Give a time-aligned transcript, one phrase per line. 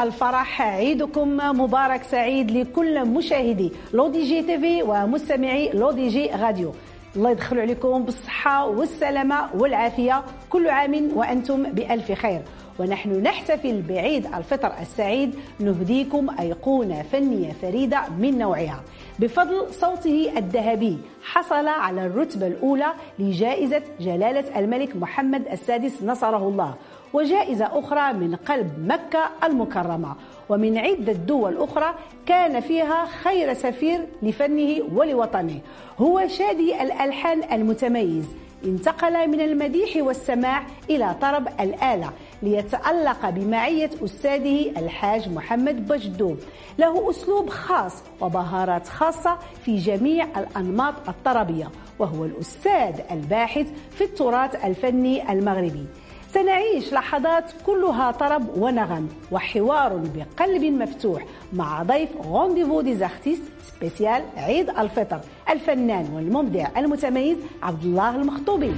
[0.00, 0.62] الفرح.
[0.62, 6.72] عيدكم مبارك سعيد لكل مشاهدي Le DJ TV ومستمعي Le DJ Radio.
[7.16, 12.40] الله يدخل عليكم بالصحة والسلامة والعافية كل عام وأنتم بألف خير.
[12.78, 15.34] ونحن نحتفل بعيد الفطر السعيد.
[15.60, 18.80] نهديكم أيقونة فنية فريدة من نوعها.
[19.18, 20.98] بفضل صوته الذهبي.
[21.22, 26.74] حصل على الرتبة الأولى لجائزة جلالة الملك محمد السادس نصره الله
[27.12, 30.14] وجائزة أخرى من قلب مكة المكرمة.
[30.48, 31.94] ومن عدة دول أخرى
[32.26, 35.60] كان فيها خير سفير لفنه ولوطنه
[35.98, 38.24] هو شادي الألحان المتميز.
[38.64, 46.38] انتقل من المديح والسماع إلى طرب الآلة ليتألق بمعية أستاذه الحاج محمد بجدوب
[46.78, 55.32] له أسلوب خاص وبهارات خاصة في جميع الأنماط الطربية وهو الأستاذ الباحث في التراث الفني
[55.32, 55.86] المغربي.
[56.28, 64.70] سنعيش لحظات كلها طرب ونغم وحوار بقلب مفتوح مع ضيف rendez-vous des artistes spécial عيد
[64.70, 68.72] الفطر الفنان والمبدع المتميز عبد الله المخطوبي.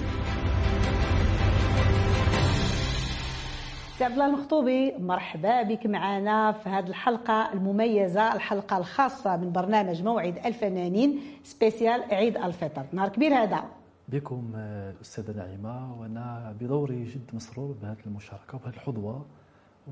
[4.01, 10.39] عبد الله المخطوبي مرحبا بك معنا في هذه الحلقة المميزة الحلقة الخاصة من برنامج موعد
[10.47, 12.83] الفنانين spécial عيد الفطر.
[12.93, 13.65] نهار كبير هذا.
[14.13, 16.01] بكم الأستاذة نعيمة.
[16.01, 19.27] وأنا بدوري جد مسرور بهذه المشاركة وبهذه الحظوة.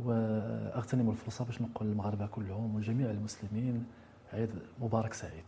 [0.04, 3.86] وأغتنم الفرصة باش نقول للمغاربة كلهم وجميع المسلمين
[4.32, 5.44] عيد مبارك سعيد.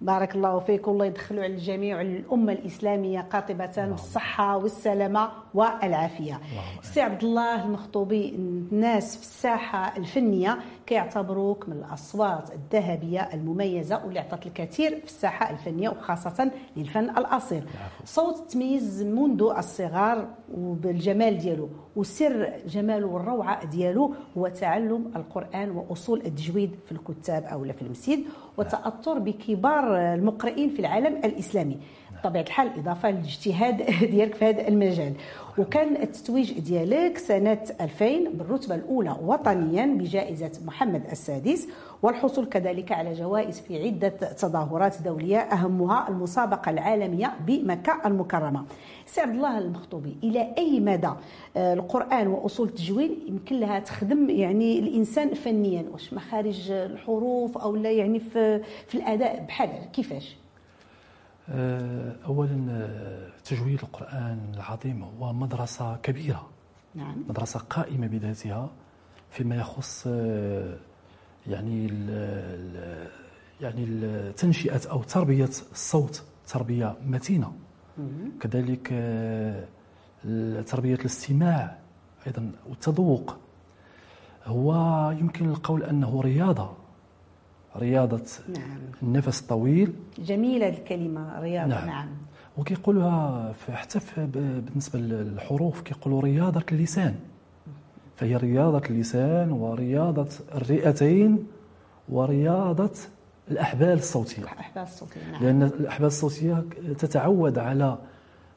[0.00, 0.88] بارك الله فيك.
[0.88, 6.40] والله يدخلوا على الجميع الأمة الإسلامية قاطبة بالصحة والسلامة والعافية.
[6.82, 14.46] سي عبد الله المخطوبي الناس في الساحة الفنية كيعتبروك من الأصوات الذهبية المميزة واللي عطت
[14.46, 17.62] الكثير في الساحة الفنية وخاصة للفن الأصيل.
[18.04, 26.70] صوت تميز منذ الصغار وبالجمال ديالو وسر جماله والروعة ديالو هو تعلم القرآن وأصول التجويد
[26.86, 28.24] في الكتاب أو في المسجد.
[28.58, 31.78] وتأثر بكبار المقرئين في العالم الإسلامي.
[32.18, 33.76] بطبيعة الحال إضافة للاجتهاد
[34.12, 35.12] ديالك في هذا المجال
[35.58, 41.68] وكان التتويج ديالك سنة 2000 بالرتبة الأولى وطنيا بجائزة محمد السادس
[42.02, 48.64] والحصول كذلك على جوائز في عدة تظاهرات دولية أهمها المسابقة العالمية بمكة المكرمة.
[49.06, 51.10] سي عبد الله المخطوبي إلى أي مدى
[51.56, 57.90] آه، القرآن وأصول التجويد يمكن لها تخدم يعني الإنسان فنيا واش مخارج الحروف أو لا
[57.90, 60.36] يعني في في الأداء بحال كيفاش؟
[61.50, 66.48] آه، اولا آه، تجويد القرآن العظيم هو مدرسة كبيرة.
[66.94, 67.24] نعم.
[67.28, 68.70] مدرسة قائمة بذاتها
[69.30, 70.76] فيما يخص آه،
[71.46, 73.08] يعني ال
[73.60, 73.86] يعني
[74.32, 77.52] تنشئة أو تربية الصوت تربية متينة.
[78.40, 78.88] كذلك
[80.66, 81.78] تربية الاستماع
[82.26, 83.36] أيضا والتذوق.
[84.44, 84.74] هو
[85.10, 86.72] يمكن القول أنه رياضة.
[87.76, 88.78] رياضة نعم.
[89.02, 92.08] النفس الطويل جميلة الكلمة رياضة نعم, نعم.
[92.56, 97.14] وكيقولوها حتى بالنسبة للحروف كيقولوا رياضة اللسان
[98.16, 101.46] فهي رياضة اللسان ورياضة الرئتين
[102.08, 102.90] ورياضة
[103.50, 105.44] الأحبال الصوتية الأحبال الصوتية نعم.
[105.44, 106.64] لأن الأحبال الصوتية
[106.98, 107.98] تتعود على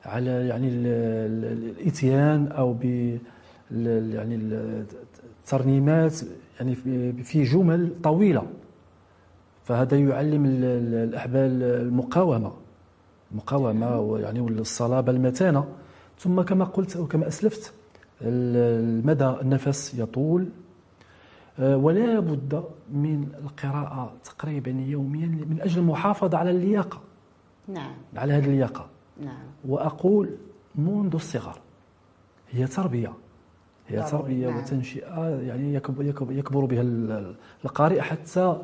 [0.05, 2.83] على يعني الإتيان أو ب
[3.71, 6.13] يعني الترنيمات
[6.59, 6.75] يعني
[7.23, 8.43] في جمل طويلة
[9.63, 12.51] فهذا يعلم الأحبال المقاومة.
[13.31, 15.67] المقاومة يعني والصلابة المتانة.
[16.19, 17.73] ثم كما قلت أو كما أسلفت
[18.21, 20.49] المدى النفس يطول.
[21.59, 27.01] آه، ولا بد من القراءة تقريبا يوميا من أجل المحافظة على اللياقة.
[27.67, 27.93] نعم.
[28.15, 28.87] على هذه اللياقة.
[29.23, 29.43] نعم.
[29.67, 30.29] وأقول
[30.75, 31.59] منذ الصغر
[32.51, 33.13] هي تربية.
[33.87, 34.57] هي تربية نعم.
[34.57, 35.73] وتنشئة يعني
[36.29, 36.81] يكبر بها
[37.65, 38.61] القارئ حتى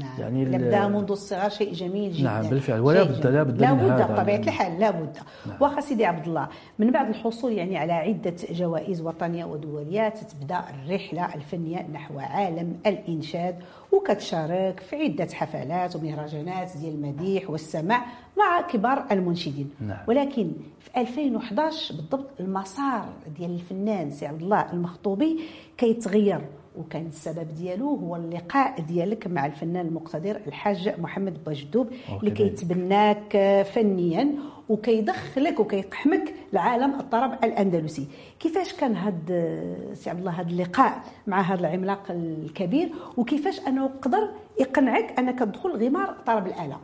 [0.00, 0.20] نعم.
[0.20, 2.24] يعني نبدا منذ الصغر شيء جميل جدا.
[2.24, 2.80] نعم بالفعل.
[2.80, 5.16] ولا بد لا بد لا بد بطبيعة الحال لا بد
[5.46, 5.56] نعم.
[5.60, 6.48] واخا سيدي عبد الله
[6.78, 13.56] من بعد الحصول يعني على عدة جوائز وطنية ودوليه تتبدا الرحلة الفنية نحو عالم الإنشاد
[13.92, 18.04] وكتشارك في عدة حفلات ومهرجانات ديال المديح والسماع
[18.38, 19.70] مع كبار المنشدين.
[19.80, 19.98] نعم.
[20.06, 20.50] ولكن
[20.80, 25.40] في 2011 بالضبط المسار ديال الفنان سي عبد الله المخطوبي
[25.78, 26.40] كيتغير.
[26.78, 31.88] وكان السبب ديالو هو اللقاء ديالك مع الفنان المقتدر الحاج محمد بوجدوب
[32.22, 33.36] اللي كيتبناك
[33.74, 34.28] فنيا
[34.68, 38.08] وكيدخلك وكيقحمك لعالم الطرب الأندلسي.
[38.40, 44.28] كيفاش كان هذا سي عبد الله هذا اللقاء مع هذا العملاق الكبير؟ وكيفاش انه قدر
[44.60, 46.76] يقنعك أنك تدخل غمار طرب الآلة؟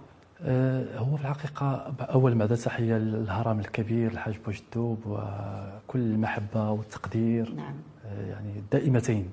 [0.45, 7.75] آه، هو في الحقيقة أول ما تحية للهرم الكبير الحاج بوجدوب وكل المحبة والتقدير نعم.
[8.07, 9.31] آه، يعني دائمتين.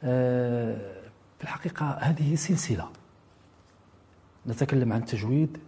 [0.00, 2.88] في الحقيقة هذه سلسلة.
[4.46, 5.58] نتكلم عن التجويد.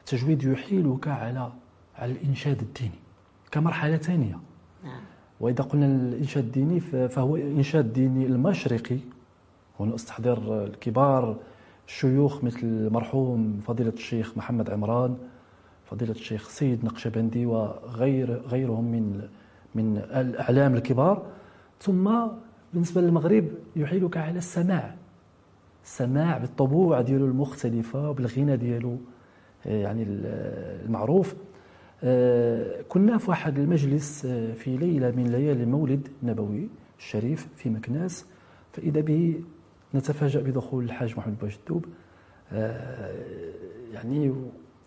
[0.00, 1.52] التجويد يحيلك على
[1.96, 2.98] على الإنشاد الديني
[3.50, 4.38] كمرحلة ثانية.
[4.84, 5.00] نعم.
[5.40, 8.98] وإذا قلنا الإنشاد الديني فهو إنشاد ديني المشرقي.
[9.80, 11.36] هنا استحضر الكبار
[11.88, 15.16] الشيوخ مثل المرحوم فضيلة الشيخ محمد عمران
[15.84, 19.28] فضيلة الشيخ سيد نقشبندي وغير غيرهم من
[19.74, 21.26] من الأعلام الكبار.
[21.80, 22.28] ثم
[22.72, 24.94] بالنسبة للمغرب يحيلك على السماع.
[25.84, 28.96] السماع بالطبوع ديالو المختلفة وبالغنى ديالو
[29.66, 31.34] آه، يعني المعروف.
[32.04, 38.26] آه، كنا في واحد المجلس آه، في ليلة من ليالي المولد النبوي الشريف في مكناس.
[38.72, 39.40] فإذا به
[39.94, 41.86] نتفاجأ بدخول الحاج محمد بوجدوب
[43.92, 44.34] يعني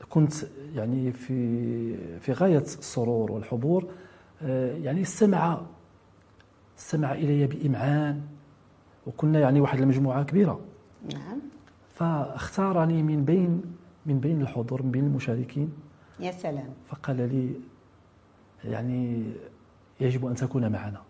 [0.10, 0.34] كنت
[0.76, 3.88] يعني في في غاية السرور والحضور
[4.82, 5.62] يعني استمع
[6.78, 8.22] استمع إلي بإمعان.
[9.08, 10.60] وكنا يعني واحد المجموعة كبيرة.
[11.14, 11.40] نعم.
[11.94, 13.62] فاختارني من بين
[14.06, 15.74] من بين الحضور من بين المشاركين.
[16.20, 16.70] يا سلام.
[16.88, 17.50] فقال لي
[18.72, 19.24] يعني
[20.00, 21.02] يجب أن تكون معنا.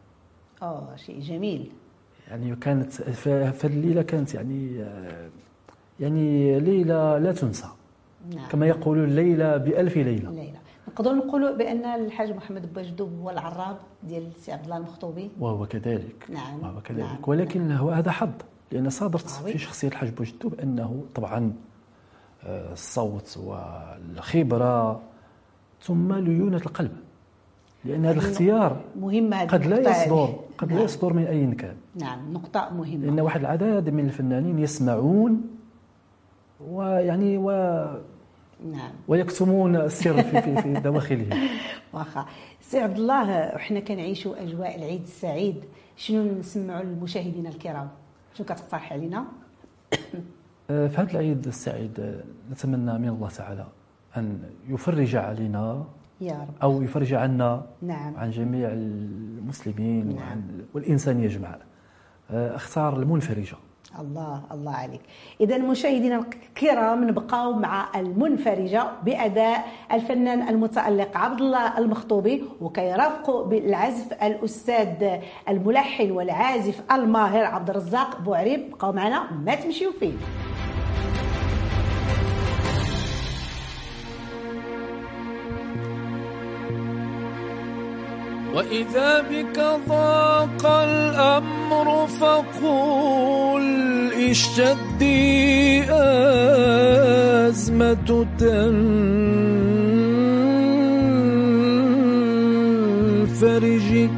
[0.62, 1.72] آه شيء جميل.
[2.28, 2.92] يعني كانت
[3.52, 4.86] فالليلة كانت يعني
[6.00, 7.68] يعني ليلة لا تنسى.
[8.36, 8.48] نعم.
[8.48, 10.32] كما يقولون ليلة بألف ليلة.
[10.32, 10.60] ليلة.
[10.96, 15.32] نقدروا نقولوا بأن الحاج محمد بوجدوب هو العراب ديال السي عبد الله المخطوبي.
[15.40, 16.26] وهو كذلك.
[16.30, 16.60] نعم.
[16.64, 17.00] وهو كذلك.
[17.00, 17.18] نعم.
[17.28, 17.78] ولكن نعم.
[17.78, 18.30] هو هذا حظ
[18.72, 21.54] لأن صادرت في شخصية الحاج بوجدوب أنه طبعا
[22.44, 25.02] آه، الصوت والخبرة
[25.82, 26.92] ثم ليونة القلب.
[27.86, 30.78] لأن هذا الاختيار مهمة قد لا يصدر قد نعم.
[30.78, 33.06] لا يصدر من أي كان نعم نقطة مهمة.
[33.06, 35.42] لأن واحد العدد من الفنانين يسمعون
[36.68, 37.52] ويعني و
[38.64, 38.92] نعم.
[39.08, 41.48] ويكتمون السر في في, في دواخلهم
[41.94, 42.26] واخا.
[42.62, 45.66] سي عبد الله وحنا كنعيشوا أجواء العيد السعيد.
[45.98, 47.90] شنو نسمعوا للمشاهدين الكرام؟
[48.34, 49.26] شنو كتقترح علينا؟
[50.70, 53.68] آه، في هذا العيد السعيد آه، نتمنى من الله تعالى
[54.18, 55.86] أن يفرج علينا
[56.22, 56.54] يا رب.
[56.64, 58.16] أو يفرج عنا نعم.
[58.16, 60.18] عن جميع المسلمين نعم.
[60.18, 61.58] وعن والإنسان يجمع.
[62.32, 63.58] آه، أختار المنفرجة.
[64.00, 65.02] الله الله عليك.
[65.42, 75.20] اذا مشاهدينا الكرام نبقاو مع المنفرجة بأداء الفنان المتألق عبد الله المخطوبي وكيرافقوا بالعزف الأستاذ
[75.50, 78.72] الملحن والعازف الماهر عبد الرزاق بوعريب.
[78.72, 80.18] بقاو معنا ما تمشيو فين.
[88.56, 89.60] وإذا بك
[89.90, 93.66] ضاق الأمر فقول
[94.14, 95.84] اشتدي
[97.52, 98.26] أزمة
[103.16, 104.10] تنفرجي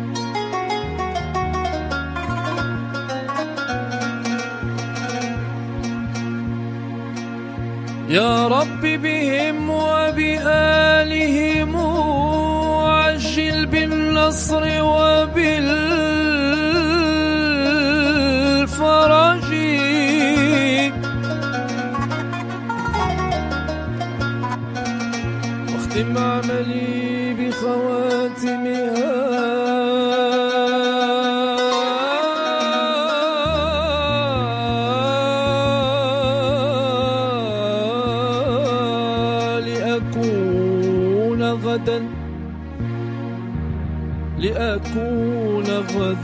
[8.10, 11.47] يا رب بهم وبآلهم
[14.27, 14.76] بالنصر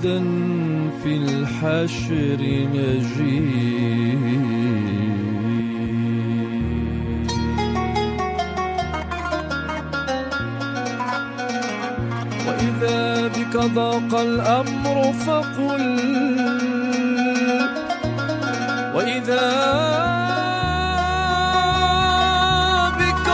[0.04, 0.24] غدا
[1.04, 2.42] في الحشر
[2.74, 4.24] نجيب
[12.48, 16.00] وإذا بك ضاق الأمر فقل.
[18.96, 19.50] وإذا
[23.00, 23.30] بك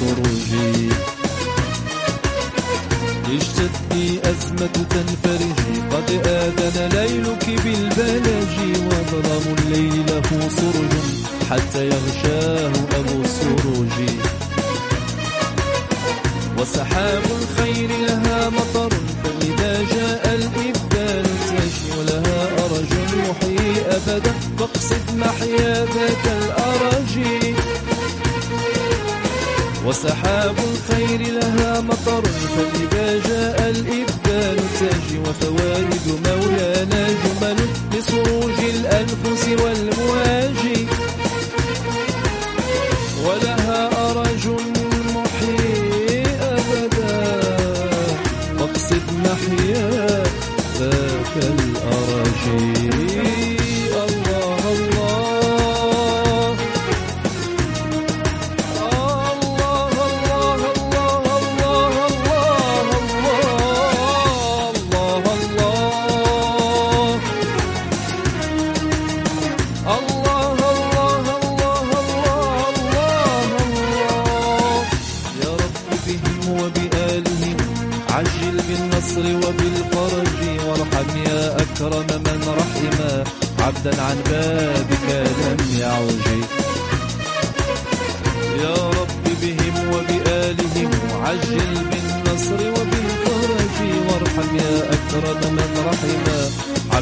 [0.00, 0.59] coruja.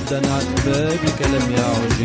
[0.08, 2.00] عبدا عن بابك لم يعج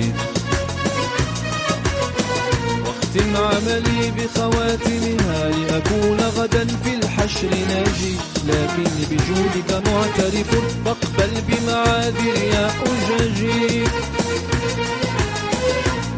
[2.86, 8.16] واختم عملي بخواتمها لأكون غدا في الحشر ناجي.
[8.48, 10.52] لكني بجودك معترف
[10.86, 13.84] فاقبل بمعاذر يا أجاجي.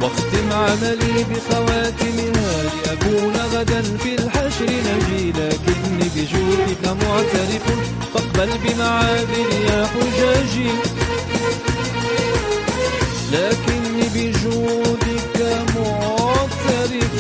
[0.02, 7.66] واختم عملي بخواتمها لأكون غدا في الحشر نجي لكني بجودك معترف
[8.14, 10.70] فاقبل بمعاذر يا حجاجي
[13.32, 15.38] لكني بجودك
[15.76, 17.16] معترف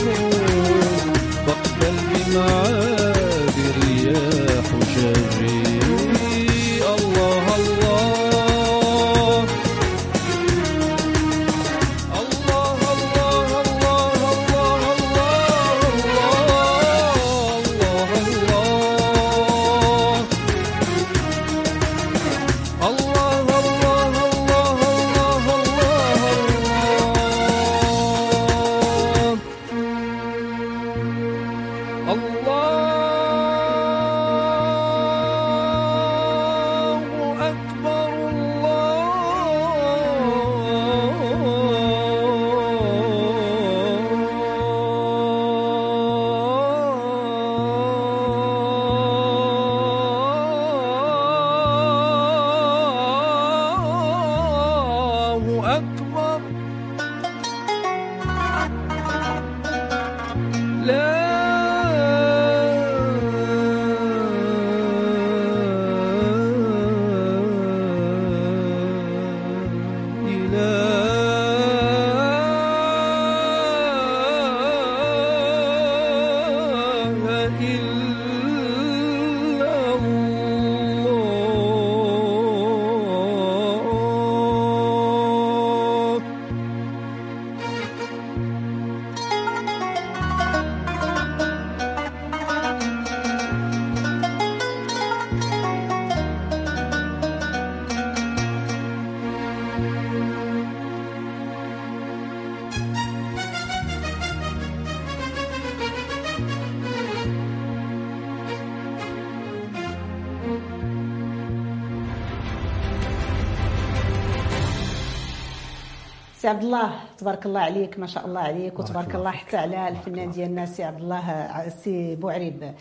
[116.45, 119.31] سي عبد الله تبارك الله عليك ما شاء الله عليك وتبارك الله.
[119.31, 122.73] حتى على الفنان ديالنا سي عبد الله سي بوعريب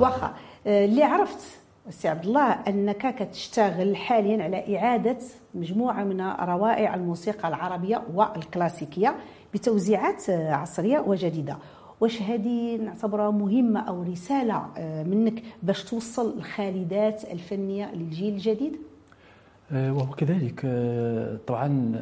[0.00, 0.34] واخا
[0.66, 1.38] آه، اللي عرفت
[1.90, 5.16] سي عبد الله أنك كتشتغل حاليا على إعادة
[5.54, 9.14] مجموعة من روائع الموسيقى العربية والكلاسيكية
[9.54, 11.56] بتوزيعات آه، عصرية وجديدة.
[12.00, 18.76] واش هذه نعتبرها مهمة أو رسالة آه، منك باش توصل الخالدات الفنية للجيل الجديد؟
[19.72, 20.60] وهو كذلك
[21.46, 21.94] طبعا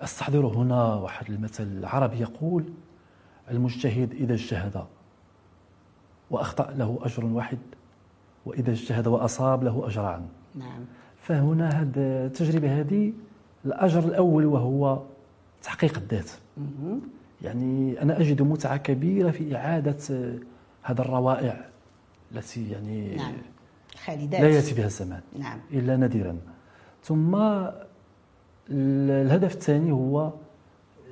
[0.00, 2.64] استحضر هنا واحد المثل عربي يقول
[3.50, 4.84] المجتهد إذا اجتهد
[6.30, 7.58] وأخطأ له أجر واحد
[8.46, 10.26] وإذا اجتهد وأصاب له أجران.
[10.54, 10.84] نعم.
[11.22, 13.12] فهنا هذه التجربة هذه
[13.64, 15.02] الأجر الأول وهو
[15.62, 16.30] تحقيق الذات.
[17.42, 20.34] يعني أنا أجد متعة كبيرة في إعادة
[20.82, 21.68] هذا الروائع
[22.32, 23.32] التي يعني نعم.
[24.04, 24.40] خالدات.
[24.40, 25.58] لا يأتي بها الزمان نعم.
[25.72, 26.38] إلا نادرا.
[27.02, 27.36] ثم
[28.70, 30.32] الهدف الثاني هو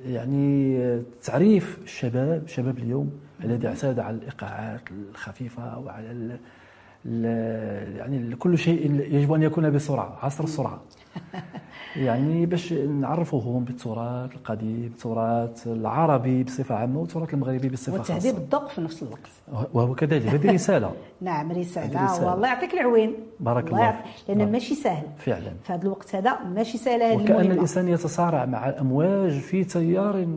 [0.05, 3.11] يعني تعريف الشباب شباب اليوم
[3.43, 6.39] الذي اعتاد على الإيقاعات الخفيفة وعلى ال
[7.05, 10.81] ال يعني كل شيء يجب أن يكون بسرعة عصر السرعة.
[11.97, 18.15] يعني باش نعرفوهم بالتراث القديم التراث العربي بصفة عامة والتراث المغربي بصفة خاصة.
[18.15, 19.29] وتهذيب الذوق في نفس الوقت.
[19.73, 20.25] وهو كذلك.
[20.27, 20.91] هذه رسالة.
[21.21, 22.05] نعم رسالة.
[22.05, 22.31] رسالة.
[22.31, 23.13] والله يعطيك العوين.
[23.39, 24.29] بارك الله يعطيك-.
[24.29, 24.51] لأن.
[24.51, 25.03] ماشي سهل.
[25.17, 25.51] فعلا.
[25.63, 30.27] في هذا الوقت هذا ماشي سهل هذه وكأن المهمه الإنسان يتصارع مع الأمواج في تيار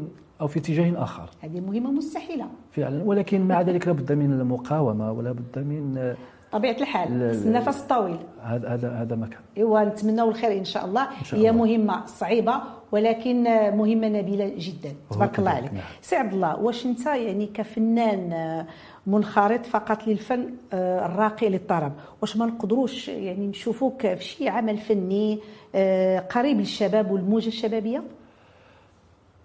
[0.40, 1.31] أو في اتجاه آخر.
[1.40, 2.47] هذه مهمة مستحيلة.
[2.73, 3.05] فعلا.
[3.05, 6.14] ولكن مع ذلك لابد من المقاومة ولا بد من
[6.52, 11.09] طبيعة الحال النفس الطويل هذا هذا هذا مكان إيوا نتمنوا الخير إن شاء الله.
[11.25, 11.64] شاء هي الله.
[11.64, 12.54] مهمة صعيبة
[12.92, 13.42] ولكن
[13.76, 14.95] مهمة نبيلة جدا.
[15.11, 15.73] تبارك الله عليك.
[15.73, 15.83] نعم.
[16.00, 18.66] سي عبد الله واش أنت يعني كفنان آه،
[19.07, 21.92] منخرط فقط للفن آه، الراقي للطرب
[22.23, 25.38] واش ما نقدروش يعني نشوفوك في شي عمل فني
[25.75, 28.02] آه، قريب للشباب والموجة الشبابية؟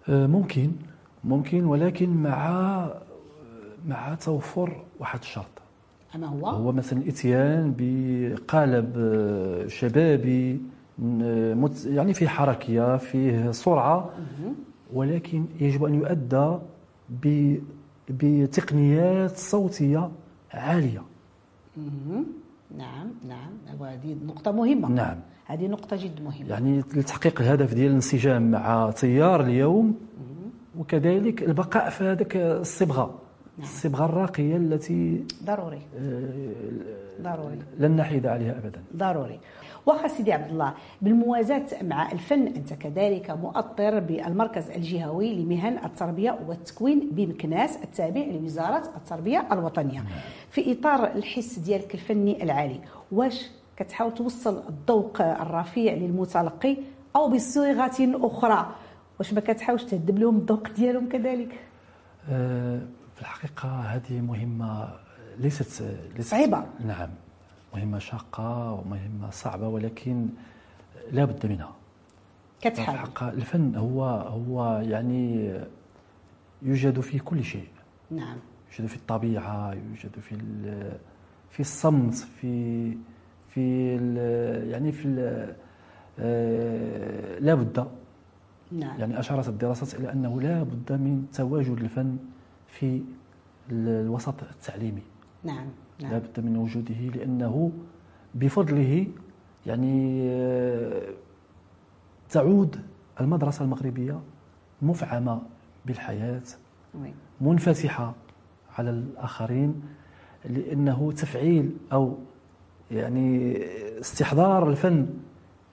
[0.08, 0.72] ممكن.
[1.24, 2.88] ممكن ولكن مع
[3.86, 5.55] مع توفر واحد الشرط.
[6.14, 10.60] اما هو هو مثلا الاتيان بقالب آه، شبابي
[11.86, 14.10] يعني فيه حركية فيه سرعة
[14.92, 16.58] ولكن يجب أن يؤدى
[18.10, 20.10] بتقنيات صوتية
[20.52, 21.02] عالية.
[22.76, 23.50] نعم نعم.
[23.80, 24.88] وهذه نقطة مهمة.
[24.88, 25.16] نعم.
[25.44, 26.48] هذه نقطة جد مهمة.
[26.48, 29.94] يعني لتحقيق الهدف ديال الانسجام مع تيار اليوم
[30.78, 33.25] وكذلك البقاء في هذاك الصبغة.
[33.62, 35.82] الصبغة الراقية التي ضروري.
[35.98, 36.52] آه،
[37.22, 37.58] ضروري.
[37.78, 38.82] لن نحيد عليها أبدا.
[38.96, 39.40] ضروري.
[39.86, 47.08] واخا سيدي عبد الله بالموازاة مع الفن أنت كذلك مؤطر بالمركز الجهوي لمهن التربية والتكوين
[47.12, 50.04] بمكناس التابع لوزارة التربية الوطنية.
[50.50, 52.80] في إطار الحس ديالك الفني العالي
[53.12, 56.76] واش كتحاول توصل الذوق الرفيع للمتلقي
[57.16, 58.66] أو بصيغة أخرى؟
[59.18, 61.60] واش ما كتحاولش تهذب لهم الذوق ديالهم كذلك؟
[62.30, 62.80] آه،
[63.16, 64.88] في الحقيقة هذه مهمة
[65.38, 65.82] ليست
[66.16, 66.64] ليست صعيبة.
[66.86, 67.08] نعم.
[67.74, 70.28] مهمة شاقة ومهمة صعبة ولكن
[71.12, 71.72] لا بد منها.
[72.60, 75.54] في كتحاول الحقيقة الفن هو هو يعني
[76.62, 77.68] يوجد في كل شيء.
[78.10, 78.36] نعم.
[78.72, 80.36] يوجد في الطبيعة يوجد في
[81.50, 82.96] في الصمت في
[83.48, 83.94] في
[84.70, 85.08] يعني في
[86.18, 87.86] آه، لا بد.
[88.72, 89.00] نعم.
[89.00, 92.18] يعني أشارت الدراسات إلى أنه لا بد من تواجد الفن
[92.78, 93.02] في
[93.70, 95.02] ال- الوسط التعليمي
[95.44, 95.66] نعم
[96.00, 97.72] لا نعم بد من وجوده لأنه
[98.34, 99.06] بفضله
[99.66, 101.02] يعني آه،
[102.30, 102.80] تعود
[103.20, 104.20] المدرسة المغربية
[104.82, 105.42] مفعمة
[105.86, 106.42] بالحياة.
[107.40, 108.14] منفتحة
[108.78, 109.82] على الآخرين
[110.44, 112.16] لأنه تفعيل أو
[112.90, 113.56] يعني
[114.00, 115.06] استحضار الفن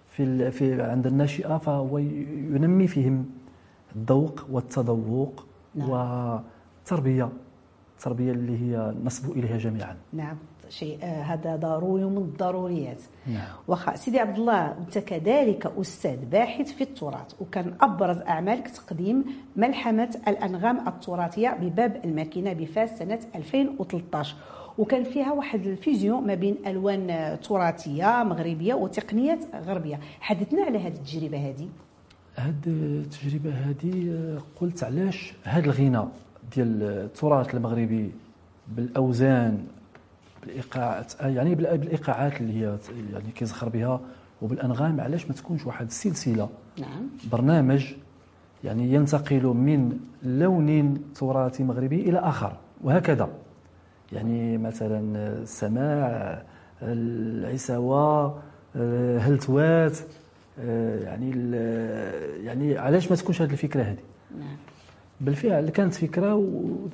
[0.10, 3.26] في في عند الناشئة فهو ينمي فيهم
[3.96, 5.90] الذوق والتذوق نعم.
[6.84, 7.30] والتربية
[7.98, 9.98] التربية اللي هي نصب إليها جميعا.
[10.14, 10.38] نعم
[10.70, 13.02] شيء آه، هذا ضروري من الضروريات.
[13.28, 13.48] نعم.
[13.68, 20.16] واخا سيدي عبد الله أنت كذلك أستاذ باحث في التراث وكان أبرز أعمالك تقديم ملحمة
[20.28, 24.36] الأنغام التراثية بباب الماكينة بفاس سنة 2013
[24.78, 30.00] وكان فيها واحد الفيزيون ما بين ألوان تراثية مغربية وتقنيات غربية.
[30.20, 31.70] حدثنا على هذه التجربة هذه؟
[32.36, 36.12] هاد التجربة هذه آه، قلت علاش هاد الغناء.
[36.56, 38.12] ديال التراث المغربي
[38.68, 39.66] بالأوزان
[40.42, 42.78] بالإيقاعات آه، يعني بال- بالإيقاعات اللي هي
[43.14, 44.00] يعني كيزخر بها
[44.42, 47.08] وبالأنغام علاش ما تكونش واحد السلسلة نعم.
[47.32, 47.94] برنامج
[48.64, 53.30] يعني ينتقل من لون تراثي مغربي إلى آخر وهكذا.
[54.14, 55.00] يعني مثلا
[55.42, 56.42] السماع
[56.82, 58.40] العساوة
[58.76, 59.98] الهلتوات
[61.04, 63.98] يعني ال- يعني علاش ما تكونش هذه الفكرة هذه
[64.40, 64.56] نعم.
[65.26, 65.94] بالفعل كانت
[66.36, 66.88] و-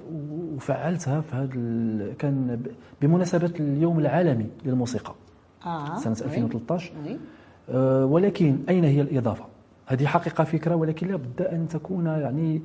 [0.56, 2.68] وفعلتها في هذا ال- كان ب-
[3.02, 5.15] بمناسبة اليوم العالمي للموسيقى
[5.98, 6.26] سنة وي.
[6.26, 7.18] 2013 وي.
[7.70, 9.46] آه، ولكن أين هي الإضافة؟
[9.86, 12.62] هذه حقيقة فكرة ولكن لا بد أن تكون يعني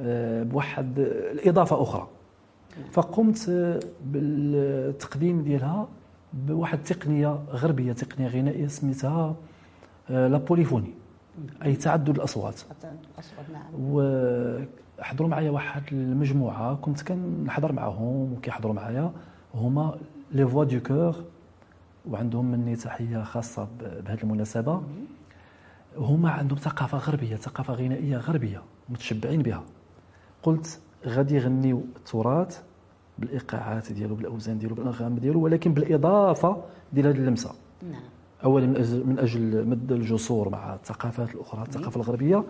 [0.00, 0.98] آه، بواحد
[1.32, 2.08] الإضافة أخرى
[2.92, 5.88] فقمت آه، بالتقديم ديالها
[6.32, 9.34] بواحد التقنية غربية تقنية غنائية سميتها
[10.10, 10.28] آه،
[11.38, 12.54] la polyphonie أي تعدد الأصوات
[13.18, 13.62] اصوات نعم.
[14.98, 19.12] وحضروا معايا واحد المجموعة كنت كنحضر معاهم وكيحضروا معايا.
[19.54, 19.98] هما
[20.32, 21.24] les voix du cœur
[22.10, 24.82] وعندهم مني تحية خاصة بهذه المناسبة.
[25.96, 29.62] هما عندهم ثقافة غربية ثقافة غنائية غربية متشبعين بها.
[30.42, 32.62] قلت غادي يغنيو التراث
[33.18, 37.50] بالإيقاعات ديالو بالأوزان ديالو بالأنغام ديالو ولكن بالإضافة ديال هذه اللمسة.
[37.82, 38.02] نعم.
[38.44, 42.44] اولا من أجل من أجل مد الجسور مع الثقافات الأخرى الثقافة الغربية.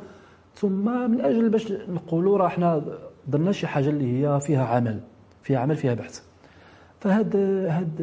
[0.55, 2.83] ثم من أجل باش نقولوا راه حنا
[3.29, 5.01] درنا شي حاجة اللي هي فيها عمل
[5.43, 6.23] فيها عمل فيها بحث.
[7.01, 8.01] فهاد هاد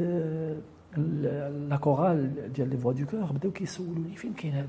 [1.69, 4.67] la chorale ديال les voix du cœur بداو كيسولوني فين كاين هذا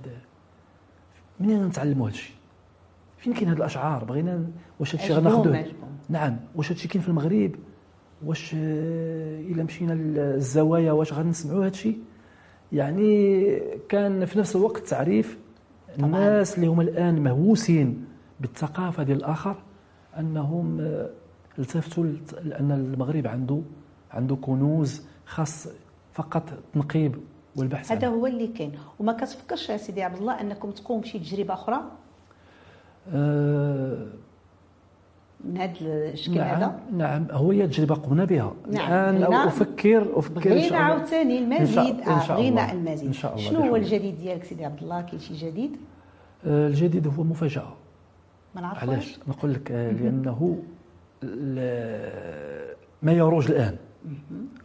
[1.41, 2.37] منين نتعلموا هذا الشيء
[3.19, 4.47] فين كاين هاد الأشعار؟ بغينا
[4.81, 5.65] واش هادشي غناخذوه.
[6.09, 6.37] نعم.
[6.55, 7.55] واش هادشي كاين في المغرب؟
[8.25, 11.97] واش إلا مشينا للزوايا واش غنسمعوا هادشي؟
[12.73, 13.59] يعني
[13.89, 15.39] كان في نفس الوقت تعريف
[15.99, 18.05] الناس اللي هما الآن مهووسين
[18.41, 19.57] بالثقافة ديال الآخر
[20.19, 21.11] أنهم آه،
[21.59, 23.61] التفتوا لت- لأن المغرب عنده
[24.11, 25.69] عنده كنوز خاص
[26.13, 27.17] فقط التنقيب
[27.57, 28.09] والبحث هذا.
[28.09, 28.73] هو اللي كاين.
[29.01, 31.81] وما كتفكرش يا سيدي عبد الله أنكم تقوم بشي تجربة أخرى؟
[33.15, 34.07] آه
[35.45, 37.27] من هذا الشكل نعم هذا؟ نعم.
[37.31, 38.53] هو هي تجربه قمنا بها.
[38.71, 39.17] نعم.
[39.17, 40.77] الآن أفكر أفكر بغينا.
[40.77, 42.73] عاوتاني المزيد آه، بغينا الله.
[42.73, 43.07] المزيد.
[43.07, 43.77] إن شاء الله شنو هو.
[43.77, 45.77] الجديد ديالك سيدي عبد الله؟ كاين شي جديد؟
[46.47, 47.73] آه، الجديد هو مفاجأة.
[48.55, 48.83] ما نعرفوش.
[48.89, 50.59] علاش؟ نقول لك آه، لأنه
[53.03, 53.77] ما يروج الآن.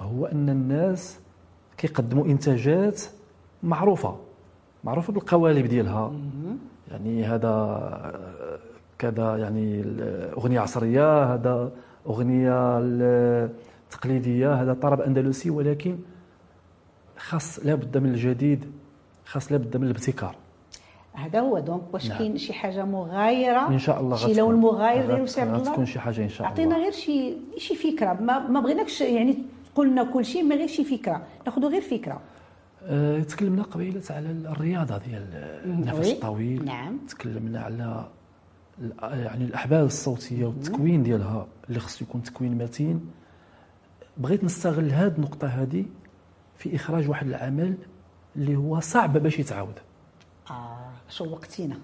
[0.01, 1.19] هو أن الناس
[1.77, 3.01] كيقدموا إنتاجات
[3.63, 4.15] معروفة.
[4.83, 6.13] معروفة بالقوالب ديالها.
[6.91, 8.59] يعني هذا آه،
[8.99, 9.83] كذا يعني
[10.37, 11.71] أغنية عصرية هذا
[12.07, 12.79] أغنية
[13.91, 15.97] تقليدية هذا طرب أندلسي ولكن
[17.17, 18.65] خاص لابد من الجديد
[19.25, 20.35] خاص لابد من الابتكار.
[21.13, 21.59] هذا هو.
[21.59, 22.17] donc واش نعم.
[22.17, 25.85] كاين شي حاجة مغايرة؟ إن شاء الله شي لون مغاير غير سي عبد الله غتكون
[25.85, 26.51] شي حاجة إن شاء الله.
[26.51, 28.13] عطينا غير شي شي فكرة.
[28.13, 29.37] ما, ما بغيناكش يعني
[29.73, 31.21] تقول لنا كل شيء ما غير شي فكرة.
[31.45, 32.21] ناخذ غير فكرة.
[32.83, 35.25] آه، تكلمنا قبيلة على الرياضة ديال
[35.65, 36.11] النفس وي.
[36.11, 36.65] الطويل.
[36.65, 36.97] نعم.
[37.09, 38.05] تكلمنا على
[39.01, 43.11] يعني الأحبال الصوتية والتكوين ديالها اللي خصو يكون تكوين متين.
[44.17, 45.85] بغيت نستغل هذه النقطة هذه
[46.57, 47.77] في إخراج واحد العمل
[48.35, 49.75] اللي هو صعب باش يتعاود.
[50.51, 51.77] آه شوقتينا.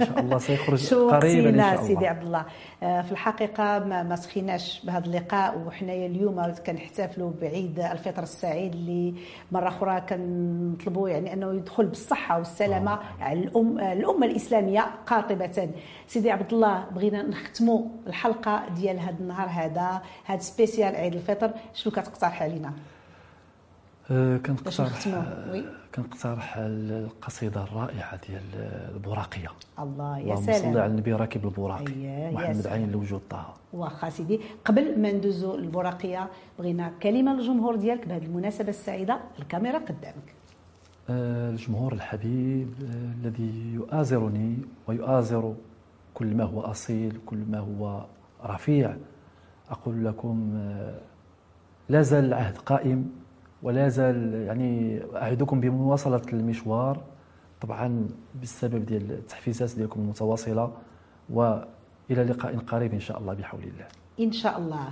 [0.00, 2.08] إن شاء الله سيخرج قريبا إن شاء سيدي الله.
[2.08, 2.44] عبد الله؟
[2.82, 9.14] آه، في الحقيقة ما, ما سخيناش بهذا اللقاء وحنايا اليوم كنحتفلوا بعيد الفطر السعيد اللي
[9.52, 15.68] مرة أخرى كنطلبوا يعني أنه يدخل بالصحة والسلامة على الأم الأمة الإسلامية قاطبة.
[16.06, 21.50] سيدي عبد الله بغينا نختموا الحلقة ديال هذا النهار هذا هذا سبيسيال عيد الفطر.
[21.74, 22.93] شنو كتقترح علينا؟ آه،
[24.08, 25.64] كنقترح نختموا وي.
[25.94, 28.42] كنقترح القصيدة الرائعة ديال
[28.94, 29.48] البراقية.
[29.78, 32.72] الله يا اللهم صل على سلام النبي راكب البراق أييه، يا محمد سلام.
[32.74, 33.54] عين لوجود طه.
[33.72, 39.20] واخا سيدي قبل ما ندوزو البراقيه بغينا كلمة للجمهور ديالك بهذه المناسبة السعيدة.
[39.38, 40.34] الكاميرا قدامك.
[41.10, 45.54] آه، الجمهور الحبيب آه، الذي يؤازرني ويؤازر
[46.14, 48.04] كل ما هو أصيل كل ما هو
[48.44, 48.96] رفيع.
[49.70, 51.00] أقول لكم آه،
[51.88, 53.23] لا زال العهد قائم.
[53.64, 57.00] ولا زال يعني أعدكم بمواصلة المشوار
[57.60, 58.08] طبعا
[58.42, 60.72] بسبب ديال التحفيزات ديالكم المتواصلة
[61.30, 63.86] وإلى لقاء قريب إن شاء الله بحول الله.
[64.20, 64.88] إن شاء الله.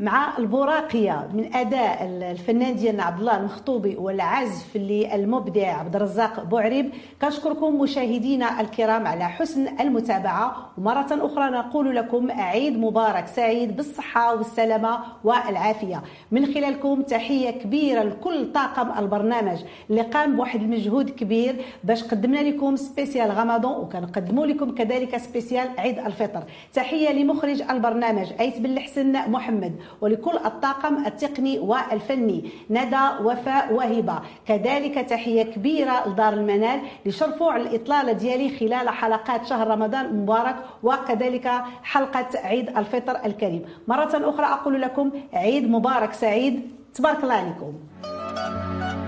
[0.00, 6.90] مع البراقية من أداء الفنان ديالنا عبد الله المخطوبي والعزف اللي المبدع عبد الرزاق بوعريب.
[7.22, 10.70] كنشكركم مشاهدينا الكرام على حسن المتابعة.
[10.78, 16.02] ومرة أخرى نقول لكم عيد مبارك سعيد بالصحة والسلامة والعافية.
[16.30, 19.58] من خلالكم تحية كبيرة لكل طاقم البرنامج.
[19.90, 25.98] اللي قام بواحد المجهود كبير باش قدمنا لكم spécial Ramadan وكنقدموا لكم كذلك spécial عيد
[25.98, 26.42] الفطر.
[26.72, 29.76] تحية لمخرج البرنامج أيت بن الحسن محمد.
[30.00, 32.50] ولكل الطاقم التقني والفني.
[32.70, 39.68] ندى وفاء وهبه كذلك تحية كبيرة لدار المنال لشرفوا على الإطلالة ديالي خلال حلقات شهر
[39.68, 43.64] رمضان المبارك وكذلك حلقة عيد الفطر الكريم.
[43.88, 46.70] مرة أخرى أقول لكم عيد مبارك سعيد.
[46.94, 49.05] تبارك الله عليكم.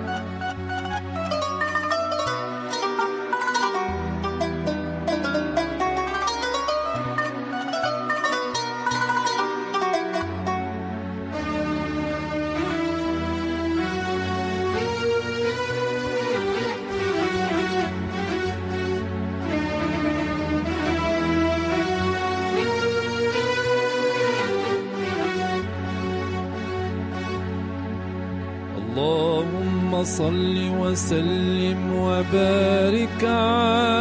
[30.17, 33.98] صل وسلم وبارك على